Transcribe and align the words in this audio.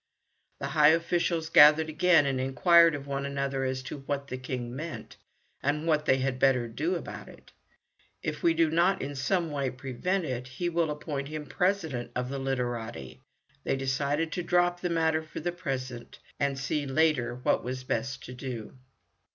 The 0.57 0.69
high 0.69 0.87
officials 0.87 1.49
gathered 1.49 1.87
again 1.87 2.25
and 2.25 2.41
inquired 2.41 2.95
of 2.95 3.05
one 3.05 3.23
another 3.23 3.65
as 3.65 3.83
to 3.83 3.99
what 4.07 4.29
the 4.29 4.37
King 4.39 4.75
meant, 4.75 5.15
and 5.61 5.85
what 5.85 6.05
they 6.07 6.17
had 6.17 6.39
better 6.39 6.67
do 6.67 6.95
about 6.95 7.29
it. 7.29 7.51
"If 8.23 8.41
we 8.41 8.55
do 8.55 8.71
not 8.71 8.99
in 9.03 9.13
some 9.13 9.51
way 9.51 9.69
prevent 9.69 10.25
it, 10.25 10.47
he 10.47 10.69
will 10.69 10.89
appoint 10.89 11.27
him 11.27 11.43
as 11.43 11.49
President 11.49 12.09
of 12.15 12.29
the 12.29 12.39
Literati." 12.39 13.21
They 13.63 13.75
decided 13.75 14.31
to 14.31 14.41
drop 14.41 14.79
the 14.81 14.89
matter 14.89 15.21
for 15.21 15.39
the 15.39 15.51
present, 15.51 16.17
and 16.39 16.57
see 16.57 16.87
later 16.87 17.35
what 17.35 17.63
was 17.63 17.83
best 17.83 18.25
to 18.25 18.33
do. 18.33 18.77